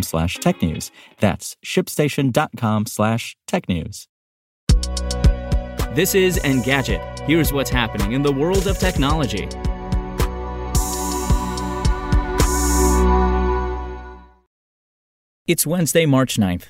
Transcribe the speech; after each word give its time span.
slash 0.00 0.38
technews. 0.38 0.90
That's 1.18 1.56
shipstation.com 1.62 2.86
slash 2.86 3.36
tech 3.46 3.68
news. 3.68 4.08
This 5.94 6.14
is 6.14 6.38
Engadget. 6.38 7.20
Here's 7.26 7.52
what's 7.52 7.68
happening 7.68 8.12
in 8.12 8.22
the 8.22 8.32
world 8.32 8.66
of 8.66 8.78
technology. 8.78 9.46
It's 15.46 15.66
Wednesday, 15.66 16.06
March 16.06 16.36
9th. 16.36 16.68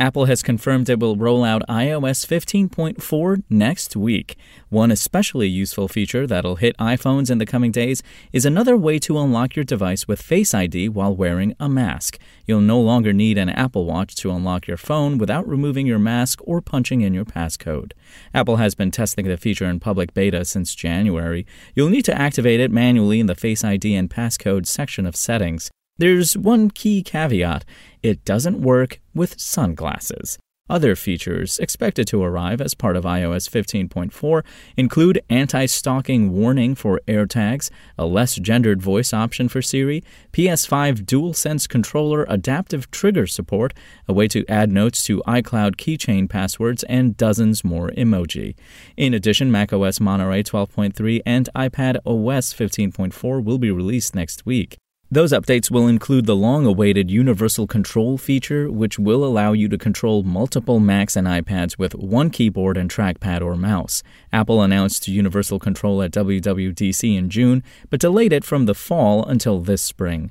Apple 0.00 0.24
has 0.24 0.42
confirmed 0.42 0.88
it 0.88 0.98
will 0.98 1.14
roll 1.14 1.44
out 1.44 1.60
iOS 1.68 2.24
15.4 2.26 3.42
next 3.50 3.94
week. 3.94 4.34
One 4.70 4.90
especially 4.90 5.46
useful 5.46 5.88
feature 5.88 6.26
that'll 6.26 6.56
hit 6.56 6.74
iPhones 6.78 7.30
in 7.30 7.36
the 7.36 7.44
coming 7.44 7.70
days 7.70 8.02
is 8.32 8.46
another 8.46 8.78
way 8.78 8.98
to 9.00 9.18
unlock 9.18 9.56
your 9.56 9.64
device 9.64 10.08
with 10.08 10.22
Face 10.22 10.54
ID 10.54 10.88
while 10.88 11.14
wearing 11.14 11.54
a 11.60 11.68
mask. 11.68 12.18
You'll 12.46 12.62
no 12.62 12.80
longer 12.80 13.12
need 13.12 13.36
an 13.36 13.50
Apple 13.50 13.84
Watch 13.84 14.16
to 14.16 14.30
unlock 14.30 14.66
your 14.66 14.78
phone 14.78 15.18
without 15.18 15.46
removing 15.46 15.86
your 15.86 15.98
mask 15.98 16.38
or 16.44 16.62
punching 16.62 17.02
in 17.02 17.12
your 17.12 17.26
passcode. 17.26 17.92
Apple 18.32 18.56
has 18.56 18.74
been 18.74 18.90
testing 18.90 19.28
the 19.28 19.36
feature 19.36 19.66
in 19.66 19.80
public 19.80 20.14
beta 20.14 20.46
since 20.46 20.74
January. 20.74 21.44
You'll 21.74 21.90
need 21.90 22.06
to 22.06 22.18
activate 22.18 22.60
it 22.60 22.70
manually 22.70 23.20
in 23.20 23.26
the 23.26 23.34
Face 23.34 23.62
ID 23.62 23.94
and 23.94 24.08
passcode 24.08 24.64
section 24.64 25.04
of 25.04 25.14
settings. 25.14 25.70
There's 26.00 26.34
one 26.34 26.70
key 26.70 27.02
caveat 27.02 27.66
it 28.02 28.24
doesn't 28.24 28.62
work 28.62 29.00
with 29.14 29.38
sunglasses. 29.38 30.38
Other 30.66 30.96
features 30.96 31.58
expected 31.58 32.06
to 32.06 32.22
arrive 32.22 32.62
as 32.62 32.72
part 32.72 32.96
of 32.96 33.04
iOS 33.04 33.50
15.4 33.50 34.42
include 34.78 35.20
anti 35.28 35.66
stalking 35.66 36.32
warning 36.32 36.74
for 36.74 37.02
AirTags, 37.06 37.68
a 37.98 38.06
less 38.06 38.36
gendered 38.36 38.80
voice 38.80 39.12
option 39.12 39.46
for 39.50 39.60
Siri, 39.60 40.02
PS5 40.32 41.04
DualSense 41.04 41.68
controller 41.68 42.24
adaptive 42.30 42.90
trigger 42.90 43.26
support, 43.26 43.74
a 44.08 44.14
way 44.14 44.26
to 44.28 44.46
add 44.48 44.72
notes 44.72 45.04
to 45.04 45.22
iCloud 45.26 45.76
keychain 45.76 46.30
passwords, 46.30 46.82
and 46.84 47.14
dozens 47.18 47.62
more 47.62 47.90
emoji. 47.90 48.54
In 48.96 49.12
addition, 49.12 49.50
macOS 49.50 50.00
Monterey 50.00 50.44
12.3 50.44 51.20
and 51.26 51.50
iPad 51.54 51.96
OS 52.06 52.54
15.4 52.54 53.44
will 53.44 53.58
be 53.58 53.70
released 53.70 54.14
next 54.14 54.46
week. 54.46 54.78
Those 55.12 55.32
updates 55.32 55.72
will 55.72 55.88
include 55.88 56.26
the 56.26 56.36
long 56.36 56.66
awaited 56.66 57.10
Universal 57.10 57.66
Control 57.66 58.16
feature, 58.16 58.70
which 58.70 58.96
will 58.96 59.24
allow 59.24 59.50
you 59.50 59.68
to 59.68 59.76
control 59.76 60.22
multiple 60.22 60.78
Macs 60.78 61.16
and 61.16 61.26
iPads 61.26 61.76
with 61.76 61.96
one 61.96 62.30
keyboard 62.30 62.76
and 62.76 62.88
trackpad 62.88 63.42
or 63.42 63.56
mouse. 63.56 64.04
Apple 64.32 64.62
announced 64.62 65.08
Universal 65.08 65.58
Control 65.58 66.00
at 66.00 66.12
WWDC 66.12 67.18
in 67.18 67.28
June, 67.28 67.64
but 67.90 67.98
delayed 67.98 68.32
it 68.32 68.44
from 68.44 68.66
the 68.66 68.74
fall 68.74 69.24
until 69.26 69.58
this 69.58 69.82
spring. 69.82 70.30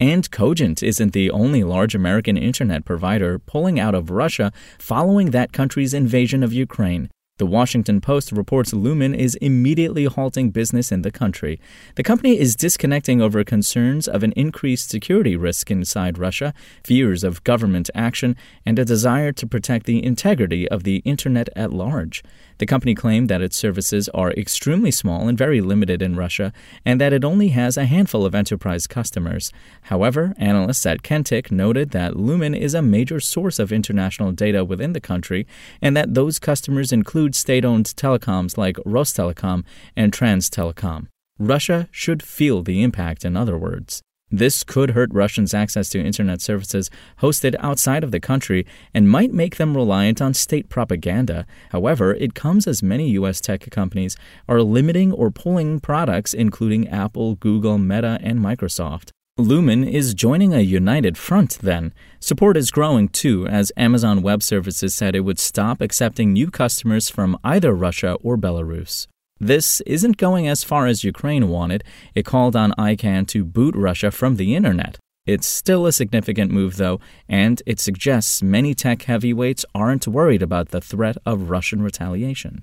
And 0.00 0.30
Cogent 0.30 0.82
isn't 0.82 1.12
the 1.12 1.30
only 1.30 1.62
large 1.62 1.94
American 1.94 2.38
internet 2.38 2.86
provider 2.86 3.38
pulling 3.38 3.78
out 3.78 3.94
of 3.94 4.10
Russia 4.10 4.52
following 4.78 5.32
that 5.32 5.52
country's 5.52 5.92
invasion 5.92 6.42
of 6.42 6.54
Ukraine. 6.54 7.10
The 7.42 7.46
Washington 7.46 8.00
Post 8.00 8.30
reports 8.30 8.72
Lumen 8.72 9.16
is 9.16 9.34
immediately 9.34 10.04
halting 10.04 10.52
business 10.52 10.92
in 10.92 11.02
the 11.02 11.10
country. 11.10 11.58
The 11.96 12.04
company 12.04 12.38
is 12.38 12.54
disconnecting 12.54 13.20
over 13.20 13.42
concerns 13.42 14.06
of 14.06 14.22
an 14.22 14.32
increased 14.36 14.90
security 14.90 15.34
risk 15.34 15.68
inside 15.68 16.18
Russia, 16.18 16.54
fears 16.84 17.24
of 17.24 17.42
government 17.42 17.90
action, 17.96 18.36
and 18.64 18.78
a 18.78 18.84
desire 18.84 19.32
to 19.32 19.44
protect 19.44 19.86
the 19.86 20.04
integrity 20.04 20.68
of 20.68 20.84
the 20.84 20.98
Internet 20.98 21.48
at 21.56 21.72
large. 21.72 22.22
The 22.58 22.66
company 22.66 22.94
claimed 22.94 23.28
that 23.28 23.42
its 23.42 23.56
services 23.56 24.08
are 24.10 24.30
extremely 24.34 24.92
small 24.92 25.26
and 25.26 25.36
very 25.36 25.60
limited 25.60 26.00
in 26.00 26.14
Russia, 26.14 26.52
and 26.84 27.00
that 27.00 27.12
it 27.12 27.24
only 27.24 27.48
has 27.48 27.76
a 27.76 27.86
handful 27.86 28.24
of 28.24 28.36
enterprise 28.36 28.86
customers. 28.86 29.52
However, 29.90 30.32
analysts 30.36 30.86
at 30.86 31.02
Kentik 31.02 31.50
noted 31.50 31.90
that 31.90 32.14
Lumen 32.14 32.54
is 32.54 32.72
a 32.72 32.80
major 32.80 33.18
source 33.18 33.58
of 33.58 33.72
international 33.72 34.30
data 34.30 34.64
within 34.64 34.92
the 34.92 35.00
country, 35.00 35.44
and 35.80 35.96
that 35.96 36.14
those 36.14 36.38
customers 36.38 36.92
include 36.92 37.31
state 37.34 37.64
owned 37.64 37.86
telecoms 37.86 38.56
like 38.56 38.76
Rostelecom 38.86 39.64
and 39.96 40.12
Transtelecom. 40.12 41.08
Russia 41.38 41.88
should 41.90 42.22
feel 42.22 42.62
the 42.62 42.82
impact, 42.82 43.24
in 43.24 43.36
other 43.36 43.58
words. 43.58 44.02
This 44.34 44.64
could 44.64 44.92
hurt 44.92 45.12
Russians' 45.12 45.52
access 45.52 45.90
to 45.90 46.02
internet 46.02 46.40
services 46.40 46.88
hosted 47.20 47.54
outside 47.58 48.02
of 48.02 48.12
the 48.12 48.20
country 48.20 48.64
and 48.94 49.10
might 49.10 49.30
make 49.30 49.56
them 49.56 49.76
reliant 49.76 50.22
on 50.22 50.32
state 50.32 50.70
propaganda. 50.70 51.46
However, 51.68 52.14
it 52.14 52.34
comes 52.34 52.66
as 52.66 52.82
many 52.82 53.10
U.S. 53.10 53.42
tech 53.42 53.70
companies 53.70 54.16
are 54.48 54.62
limiting 54.62 55.12
or 55.12 55.30
pulling 55.30 55.80
products, 55.80 56.32
including 56.32 56.88
Apple, 56.88 57.34
Google, 57.34 57.76
Meta, 57.76 58.18
and 58.22 58.40
Microsoft. 58.40 59.10
Lumen 59.42 59.82
is 59.82 60.14
joining 60.14 60.54
a 60.54 60.60
united 60.60 61.18
front 61.18 61.58
then. 61.62 61.92
Support 62.20 62.56
is 62.56 62.70
growing 62.70 63.08
too, 63.08 63.44
as 63.48 63.72
Amazon 63.76 64.22
Web 64.22 64.40
Services 64.40 64.94
said 64.94 65.16
it 65.16 65.20
would 65.20 65.40
stop 65.40 65.80
accepting 65.80 66.32
new 66.32 66.48
customers 66.48 67.10
from 67.10 67.36
either 67.42 67.74
Russia 67.74 68.16
or 68.22 68.38
Belarus. 68.38 69.08
This 69.40 69.80
isn't 69.80 70.16
going 70.16 70.46
as 70.46 70.62
far 70.62 70.86
as 70.86 71.02
Ukraine 71.02 71.48
wanted. 71.48 71.82
It 72.14 72.24
called 72.24 72.54
on 72.54 72.72
ICANN 72.78 73.26
to 73.28 73.44
boot 73.44 73.74
Russia 73.74 74.12
from 74.12 74.36
the 74.36 74.54
internet. 74.54 74.98
It's 75.26 75.48
still 75.48 75.86
a 75.86 75.92
significant 75.92 76.52
move, 76.52 76.76
though, 76.76 77.00
and 77.28 77.60
it 77.66 77.80
suggests 77.80 78.44
many 78.44 78.74
tech 78.74 79.02
heavyweights 79.02 79.64
aren't 79.74 80.06
worried 80.06 80.42
about 80.42 80.68
the 80.68 80.80
threat 80.80 81.16
of 81.26 81.50
Russian 81.50 81.82
retaliation. 81.82 82.62